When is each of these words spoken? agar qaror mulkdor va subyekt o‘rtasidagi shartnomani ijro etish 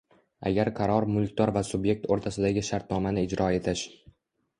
agar 0.51 0.69
qaror 0.77 1.05
mulkdor 1.17 1.51
va 1.57 1.61
subyekt 1.71 2.07
o‘rtasidagi 2.15 2.63
shartnomani 2.71 3.25
ijro 3.29 3.51
etish 3.59 3.85